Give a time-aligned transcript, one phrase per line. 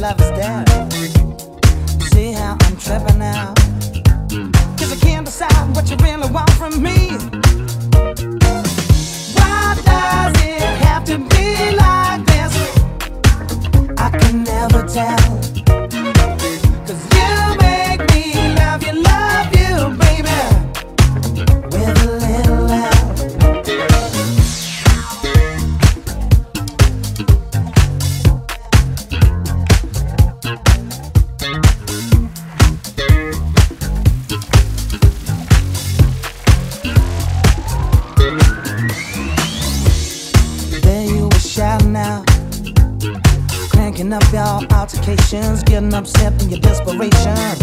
[0.00, 0.66] lover's dead.
[2.12, 3.52] See how I'm tripping now?
[4.78, 7.49] Cause I can't decide what you really want from me.
[45.30, 47.59] situations, getting upset in your desperation.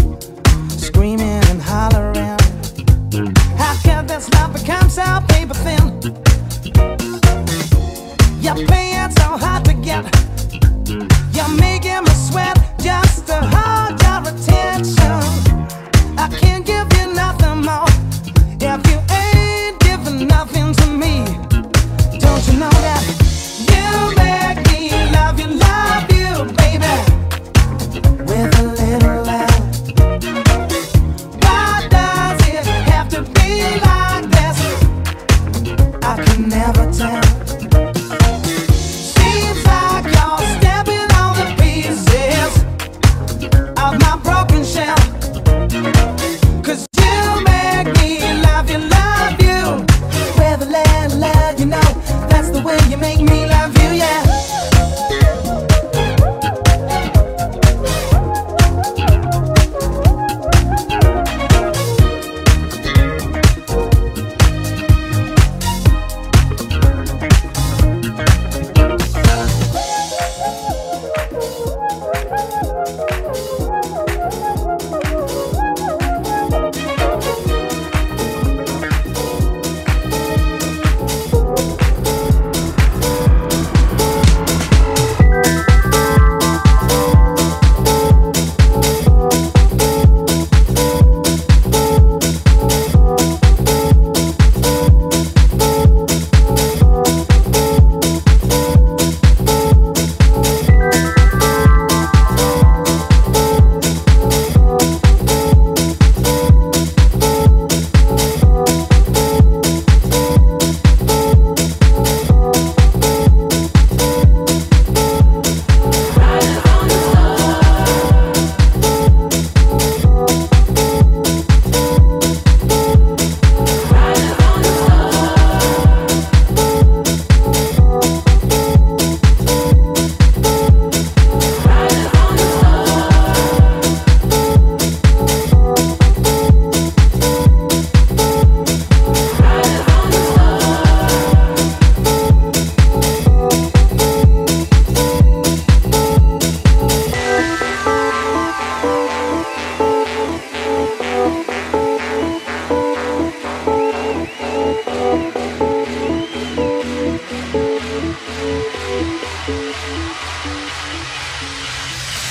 [36.94, 37.27] time.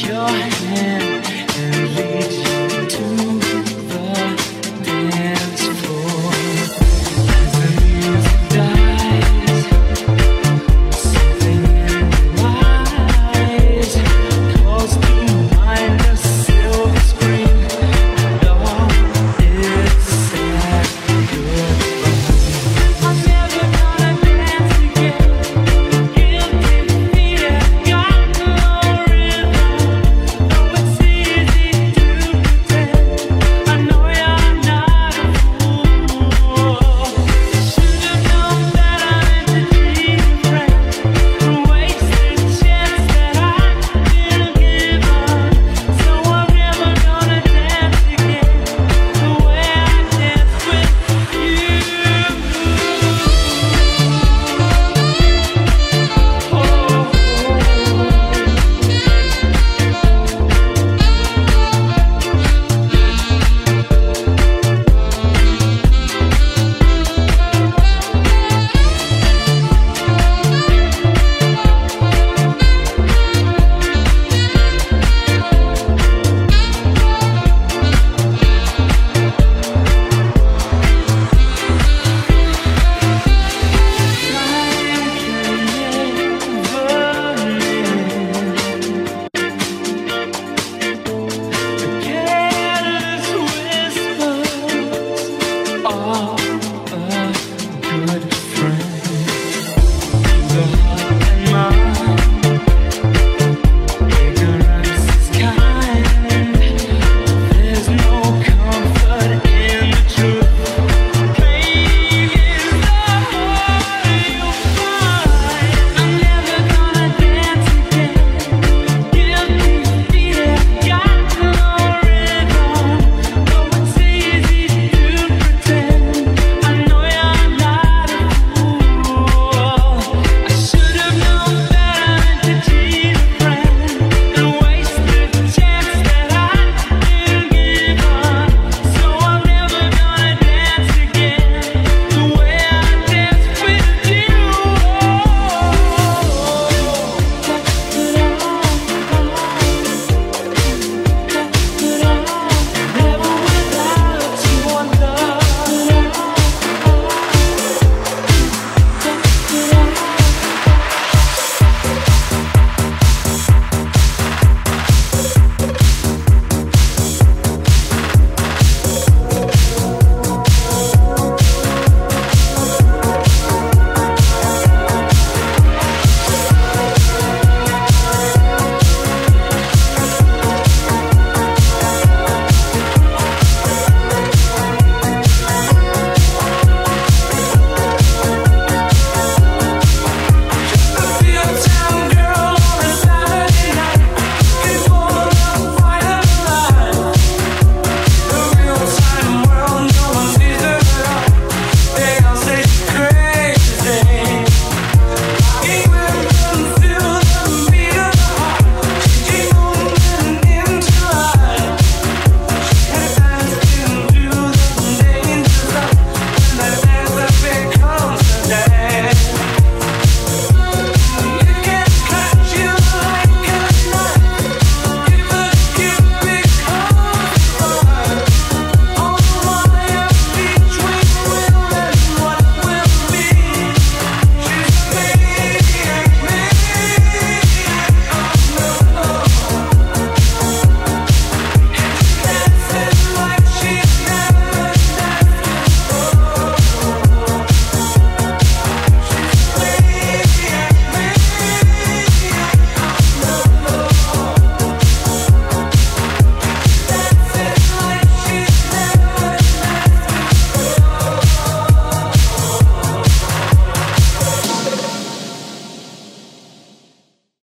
[0.00, 1.01] your hand.